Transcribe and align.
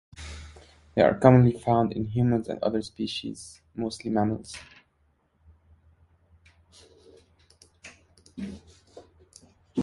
They 0.95 1.03
are 1.03 1.13
commonly 1.19 1.51
found 1.51 1.93
in 1.93 2.07
humans 2.07 2.47
and 2.49 2.57
other 2.63 2.81
species, 2.81 3.61
mostly 3.75 4.09
mammals. 4.09 4.57